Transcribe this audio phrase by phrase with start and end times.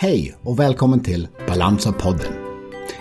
[0.00, 2.32] Hej och välkommen till Balansa-podden.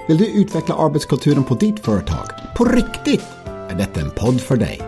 [0.07, 2.25] Vill du utveckla arbetskulturen på ditt företag?
[2.55, 3.23] På riktigt?
[3.45, 4.81] Är detta en podd för dig.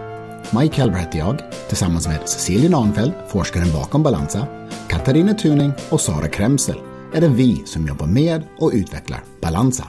[0.59, 4.47] Mike Helber heter jag, tillsammans med Cecilia Nahnfeldt, forskaren bakom Balansa,
[4.87, 6.79] Katarina Tuning och Sara Kremsel
[7.13, 9.87] är det vi som jobbar med och utvecklar Balansa.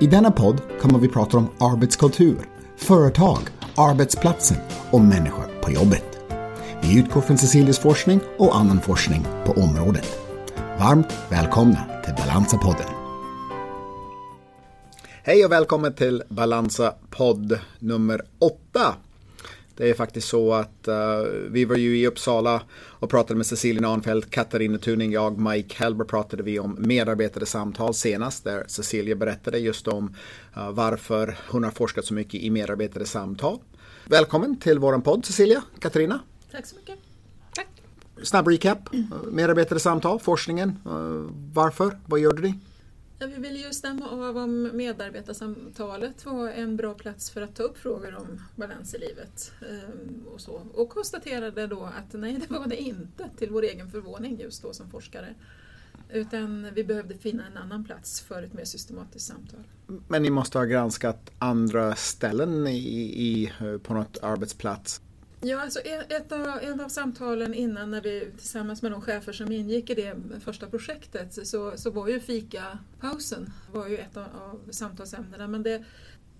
[0.00, 2.38] I denna podd kommer vi prata om arbetskultur,
[2.76, 3.40] företag,
[3.76, 4.58] arbetsplatsen
[4.90, 6.18] och människor på jobbet.
[6.82, 10.19] Vi utgår från Cecilias forskning och annan forskning på området.
[10.80, 12.88] Varmt välkomna till Balansa-podden.
[15.22, 18.94] Hej och välkommen till Balansa-podd nummer åtta.
[19.76, 20.94] Det är faktiskt så att uh,
[21.50, 26.04] vi var ju i Uppsala och pratade med Cecilia Nahnfeldt, Katarina Tuning, jag, Mike Helber
[26.04, 30.14] pratade vi om medarbetade samtal senast där Cecilia berättade just om
[30.56, 33.58] uh, varför hon har forskat så mycket i medarbetade samtal.
[34.06, 36.20] Välkommen till våran podd Cecilia, Katarina.
[36.50, 37.09] Tack så mycket.
[38.22, 38.78] Snabb recap,
[39.30, 40.78] medarbetade samtal, forskningen,
[41.52, 42.54] varför, vad gjorde ni?
[43.22, 47.62] Ja, vi ville ju stämma av om medarbetarsamtalet var en bra plats för att ta
[47.62, 49.52] upp frågor om balans i livet.
[49.70, 50.62] Ehm, och, så.
[50.74, 54.72] och konstaterade då att nej, det var det inte, till vår egen förvåning just då
[54.72, 55.34] som forskare.
[56.12, 59.64] Utan vi behövde finna en annan plats för ett mer systematiskt samtal.
[60.08, 63.52] Men ni måste ha granskat andra ställen i, i
[63.82, 65.00] på något arbetsplats?
[65.42, 69.52] Ja, alltså ett av, ett av samtalen innan när vi tillsammans med de chefer som
[69.52, 74.60] ingick i det första projektet så, så var ju fikapausen var ju ett av, av
[74.70, 75.84] samtalsämnena men det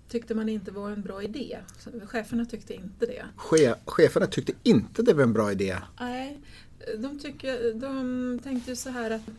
[0.09, 1.57] tyckte man inte var en bra idé.
[2.05, 3.25] Cheferna tyckte inte det.
[3.37, 5.77] Che, cheferna tyckte inte det var en bra idé?
[5.99, 6.39] Nej,
[6.97, 9.29] de, tycker, de tänkte så här att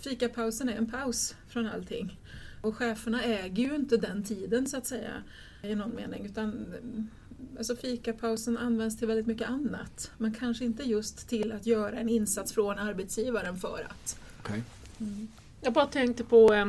[0.00, 2.20] fikapausen är en paus från allting.
[2.60, 5.22] Och cheferna äger ju inte den tiden så att säga
[5.62, 6.74] i någon mening utan
[7.58, 10.10] alltså fikapausen används till väldigt mycket annat.
[10.18, 14.18] Men kanske inte just till att göra en insats från arbetsgivaren för att.
[14.40, 14.60] Okay.
[15.00, 15.28] Mm.
[15.60, 16.66] Jag bara tänkte på eh,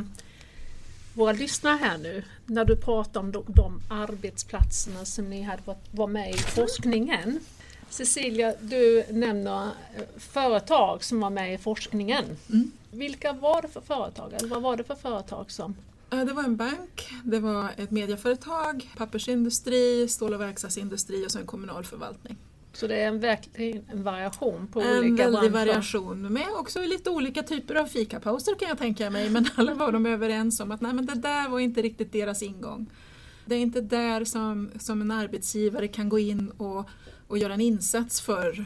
[1.13, 5.93] våra lyssnare här nu, när du pratar om de, de arbetsplatserna som ni hade varit,
[5.93, 7.39] var med i forskningen.
[7.89, 12.25] Cecilia, du nämner eh, företag som var med i forskningen.
[12.49, 12.71] Mm.
[12.91, 14.33] Vilka var det för företag?
[14.33, 15.75] Eller vad var det för företag som
[16.09, 21.45] det var en bank, det var ett medieföretag, pappersindustri, stål och verkstadsindustri och så en
[21.45, 22.37] kommunal förvaltning.
[22.73, 25.27] Så det är en, en variation på en olika branscher?
[25.27, 29.49] En väldig variation med också lite olika typer av fikapauser kan jag tänka mig men
[29.55, 32.89] alla var de överens om att nej men det där var inte riktigt deras ingång.
[33.47, 36.89] Det är inte där som, som en arbetsgivare kan gå in och
[37.27, 38.65] och göra en insats för,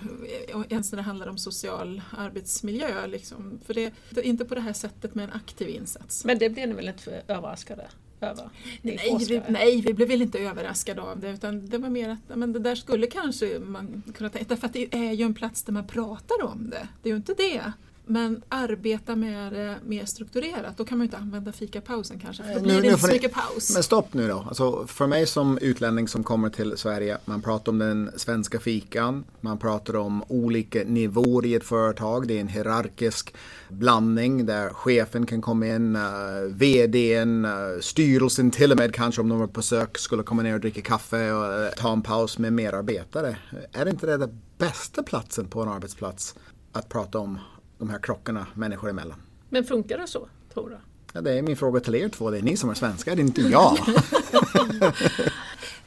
[0.70, 3.08] ens när det handlar om social arbetsmiljö.
[3.08, 3.60] Liksom.
[3.66, 6.26] För det är inte på det här sättet med en aktiv insats.
[6.26, 7.88] Men det blev ni väl inte överraskade
[8.22, 8.50] över?
[8.82, 12.38] Nej vi, nej, vi blev väl inte överraskade av det utan det var mer att
[12.38, 15.74] men det där skulle kanske man kunna tänka, att det är ju en plats där
[15.74, 16.88] man pratar om det.
[17.02, 17.74] Det är ju inte det.
[18.06, 22.44] Men arbeta med det mer strukturerat, då kan man ju inte använda fikapausen kanske.
[22.44, 23.74] För då blir nu, det inte så mycket paus.
[23.74, 24.46] Men stopp nu då.
[24.48, 29.24] Alltså, för mig som utlänning som kommer till Sverige, man pratar om den svenska fikan,
[29.42, 32.28] man pratar om olika nivåer i ett företag.
[32.28, 33.34] Det är en hierarkisk
[33.70, 36.02] blandning där chefen kan komma in, uh,
[36.50, 40.54] vdn, uh, styrelsen till och med kanske om de var på besök skulle komma ner
[40.54, 43.38] och dricka kaffe och uh, ta en paus med medarbetare.
[43.72, 46.36] Är det inte det den bästa platsen på en arbetsplats
[46.72, 47.40] att prata om
[47.82, 49.22] de här krockarna människor emellan.
[49.50, 50.78] Men funkar det så, tror du?
[51.14, 52.32] Ja, det är min fråga till er två.
[52.32, 53.78] Det är ni som är svenskar, det är inte jag.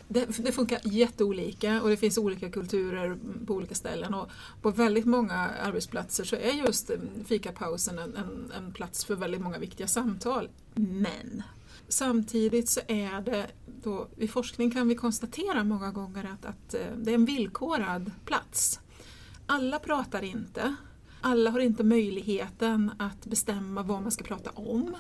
[0.09, 4.15] det, det, funkar jätteolika och det finns olika kulturer på olika ställen.
[4.15, 4.29] Och
[4.63, 6.91] på väldigt många arbetsplatser så är just
[7.27, 10.49] fikapausen en, en, en plats för väldigt många viktiga samtal.
[10.75, 11.43] Men
[11.89, 13.47] samtidigt så är det
[13.83, 18.11] då, i forskning kan vi konstatera många gånger att, att eh, det är en villkorad
[18.25, 18.81] plats.
[19.47, 20.77] Alla pratar inte
[21.25, 24.97] alla har inte möjligheten att bestämma vad man ska prata om,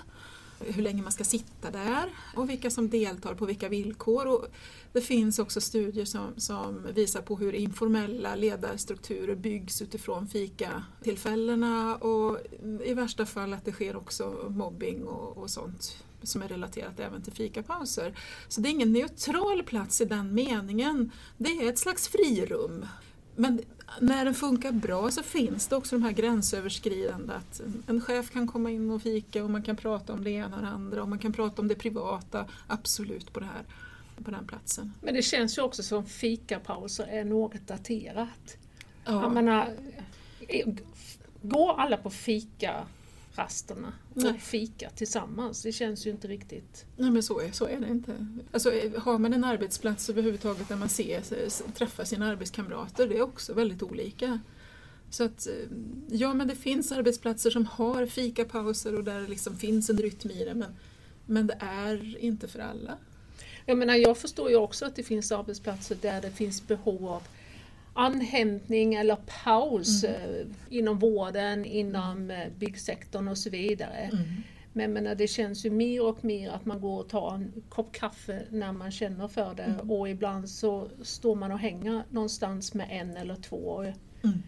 [0.61, 4.27] hur länge man ska sitta där och vilka som deltar på vilka villkor.
[4.27, 4.47] Och
[4.93, 12.39] det finns också studier som, som visar på hur informella ledarstrukturer byggs utifrån fikatillfällena och
[12.85, 17.23] i värsta fall att det sker också mobbing och, och sånt som är relaterat även
[17.23, 18.19] till fikapauser.
[18.49, 21.11] Så det är ingen neutral plats i den meningen.
[21.37, 22.87] Det är ett slags frirum.
[23.37, 23.61] Men
[24.01, 28.47] när den funkar bra så finns det också de här gränsöverskridande att en chef kan
[28.47, 31.09] komma in och fika och man kan prata om det ena och det andra och
[31.09, 33.65] man kan prata om det privata, absolut på, det här,
[34.25, 34.93] på den platsen.
[35.01, 38.57] Men det känns ju också som fikapauser är något daterat.
[39.05, 39.23] Ja.
[39.23, 39.77] Jag menar,
[41.43, 42.87] går alla på fika
[43.35, 45.63] rasterna och fika tillsammans.
[45.63, 46.85] Det känns ju inte riktigt...
[46.97, 48.27] Nej men så är, så är det inte.
[48.53, 51.23] Alltså, har man en arbetsplats överhuvudtaget där man ser,
[51.73, 54.41] träffar sina arbetskamrater, det är också väldigt olika.
[55.11, 55.53] Så att, eh,
[56.09, 60.31] ja men det finns arbetsplatser som har fikapauser och där det liksom finns en rytm
[60.31, 60.75] i det men,
[61.27, 62.99] men det är inte för alla.
[63.67, 67.23] Jag menar, jag förstår ju också att det finns arbetsplatser där det finns behov av
[67.95, 70.17] anhämtning eller paus mm.
[70.17, 74.11] Eh, inom vården, inom eh, byggsektorn och så vidare.
[74.13, 74.25] Mm.
[74.73, 77.93] Men menar, det känns ju mer och mer att man går och tar en kopp
[77.93, 79.91] kaffe när man känner för det mm.
[79.91, 83.83] och ibland så står man och hänger någonstans med en eller två.
[84.25, 84.43] Mm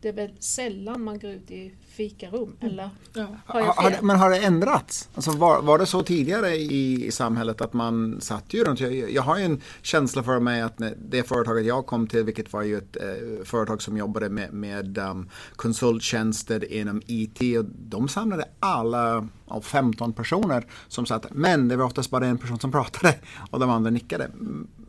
[0.00, 2.72] det är väl sällan man går ut i fikarum, mm.
[2.72, 3.26] eller ja.
[3.46, 4.04] har jag fel?
[4.04, 5.08] men har det ändrats?
[5.14, 8.80] Alltså var, var det så tidigare i, i samhället att man satt ju runt?
[8.80, 12.52] Jag, jag har ju en känsla för mig att det företaget jag kom till, vilket
[12.52, 18.08] var ju ett eh, företag som jobbade med, med um, konsulttjänster inom IT, och de
[18.08, 22.72] samlade alla av 15 personer som satt, men det var oftast bara en person som
[22.72, 23.14] pratade
[23.50, 24.30] och de andra nickade.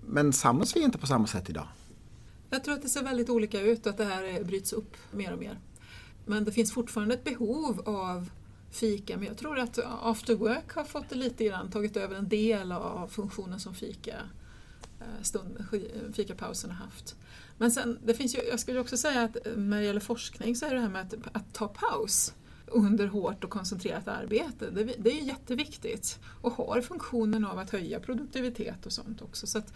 [0.08, 1.68] Men samlas vi inte på samma sätt idag?
[2.54, 5.34] Jag tror att det ser väldigt olika ut och att det här bryts upp mer
[5.34, 5.60] och mer.
[6.26, 8.30] Men det finns fortfarande ett behov av
[8.72, 12.30] fika, men jag tror att after work har fått det lite grann, tagit över en
[12.30, 14.16] del av funktionen som fika
[15.00, 15.66] eh, stund,
[16.14, 17.16] fikapausen har haft.
[17.58, 20.56] Men sen, det finns ju, jag skulle också säga att eh, när det gäller forskning
[20.56, 22.34] så är det här med att, att ta paus
[22.72, 24.70] under hårt och koncentrerat arbete.
[24.72, 29.48] Det, det är jätteviktigt och har funktionen av att höja produktivitet och sånt också.
[29.48, 29.74] Så att,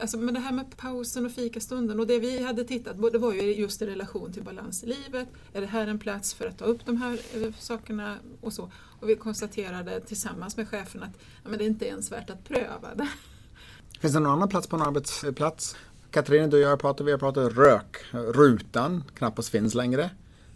[0.00, 3.18] alltså, men det här med pausen och fikastunden och det vi hade tittat på det
[3.18, 5.28] var ju just i relation till balans i livet.
[5.52, 8.72] Är det här en plats för att ta upp de här eh, sakerna och så.
[9.00, 12.44] Och vi konstaterade tillsammans med chefen att ja, men det är inte ens värt att
[12.44, 13.08] pröva det.
[14.00, 15.76] Finns det någon annan plats på en arbetsplats?
[16.10, 17.96] Katrin, du och jag pratade, vi har pratat rök.
[18.12, 20.10] Rutan knappast finns längre.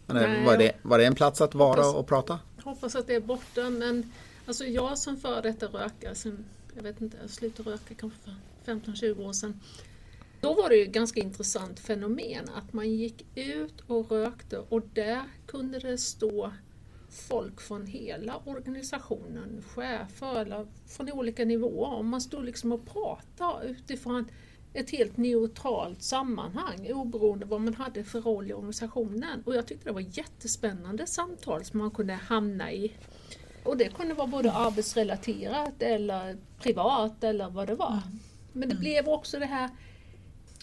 [0.07, 2.39] Men var, det, var det en plats att vara hoppas, och prata?
[2.65, 4.13] hoppas att det är borta men
[4.47, 6.45] alltså jag som före detta rökare, sen,
[6.75, 8.19] jag vet inte, jag slutade röka kanske
[8.65, 9.61] för 15-20 år sedan.
[10.41, 14.83] Då var det ju ett ganska intressant fenomen att man gick ut och rökte och
[14.95, 16.53] där kunde det stå
[17.09, 21.95] folk från hela organisationen, chefer eller från olika nivåer.
[21.95, 24.31] Och man stod liksom och pratade utifrån
[24.77, 29.43] ett helt neutralt sammanhang oberoende vad man hade för roll i organisationen.
[29.47, 32.93] Och jag tyckte det var jättespännande samtal som man kunde hamna i.
[33.65, 37.93] Och det kunde vara både arbetsrelaterat eller privat eller vad det var.
[37.93, 38.19] Mm.
[38.53, 38.81] Men det mm.
[38.81, 39.71] blev också det här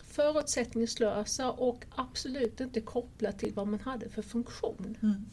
[0.07, 4.97] förutsättningslösa och absolut inte kopplat till vad man hade för funktion.
[5.01, 5.25] Mm.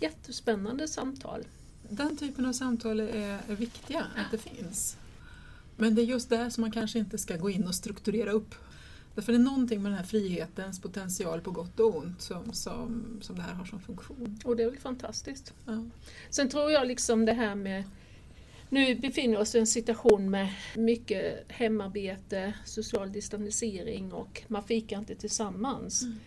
[0.00, 1.44] Jättespännande samtal.
[1.88, 4.96] Den typen av samtal är, är viktiga, att det finns.
[5.82, 8.54] Men det är just där som man kanske inte ska gå in och strukturera upp.
[9.14, 13.18] Därför det är någonting med den här frihetens potential på gott och ont som, som,
[13.20, 14.38] som det här har som funktion.
[14.44, 15.54] Och det är väl fantastiskt.
[15.66, 15.84] Ja.
[16.30, 17.84] Sen tror jag liksom det här med
[18.68, 24.98] nu befinner vi oss i en situation med mycket hemarbete, social distansering och man fikar
[24.98, 26.02] inte tillsammans.
[26.02, 26.18] Mm.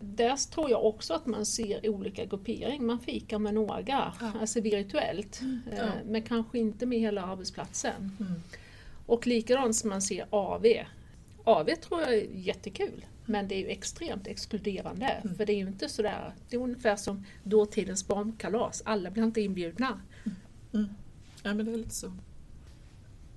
[0.00, 2.86] Där tror jag också att man ser olika gruppering.
[2.86, 4.12] Man fikar med några, ja.
[4.40, 5.60] alltså virtuellt, mm.
[5.76, 5.82] ja.
[5.82, 8.16] Eh, men kanske inte med hela arbetsplatsen.
[8.20, 8.40] Mm.
[9.06, 10.66] Och likadant som man ser AV.
[11.44, 15.06] AV tror jag är jättekul, men det är ju extremt exkluderande.
[15.06, 15.36] Mm.
[15.36, 19.40] För det är ju inte sådär, det är ungefär som dåtidens barnkalas, alla blir inte
[19.40, 20.00] inbjudna.
[20.24, 20.36] Mm.
[20.74, 20.88] mm.
[21.42, 22.12] Ja men det är lite så.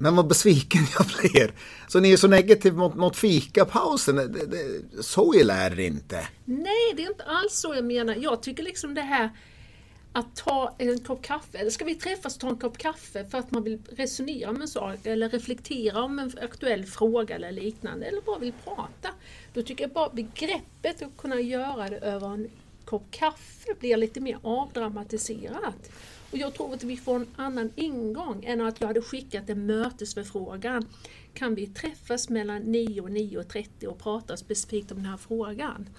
[0.02, 1.54] Men vad besviken jag blir.
[1.88, 4.16] Så ni är så negativa mot, mot fikapausen.
[4.16, 6.28] Det, det, så illa är det inte.
[6.46, 8.16] Nej, det är inte alls så jag menar.
[8.16, 9.30] Jag tycker liksom det här
[10.14, 13.38] att ta en kopp kaffe, eller ska vi träffas och ta en kopp kaffe för
[13.38, 18.06] att man vill resonera om en sak eller reflektera om en aktuell fråga eller liknande,
[18.06, 19.10] eller bara vill prata.
[19.54, 22.50] Då tycker jag bara begreppet att kunna göra det över en
[22.86, 25.92] kopp kaffe blir lite mer avdramatiserat.
[26.32, 29.66] Och jag tror att vi får en annan ingång än att jag hade skickat en
[29.66, 30.86] mötesförfrågan.
[31.34, 35.90] Kan vi träffas mellan 9 och 9.30 och prata specifikt om den här frågan?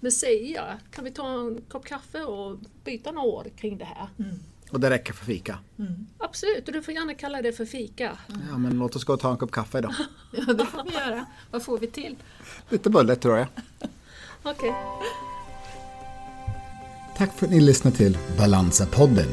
[0.00, 4.08] Jag, kan vi ta en kopp kaffe och byta några ord kring det här?
[4.18, 4.36] Mm.
[4.70, 5.58] Och det räcker för fika?
[5.78, 6.06] Mm.
[6.18, 8.18] Absolut, och du får gärna kalla det för fika.
[8.50, 9.94] Ja, men låt oss gå och ta en kopp kaffe idag.
[10.32, 11.26] ja, det får vi göra.
[11.50, 12.16] Vad får vi till?
[12.68, 13.46] Lite bulle tror jag.
[14.42, 14.52] Okej.
[14.52, 14.72] Okay.
[17.16, 19.28] Tack för att ni lyssnade till Balansa-podden.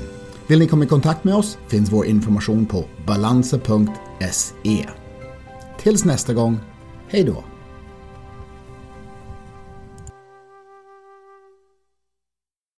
[0.48, 4.90] Vill ni komma i kontakt med oss finns vår information på balansa.se.
[5.80, 6.60] Tills nästa gång,
[7.08, 7.57] hej då!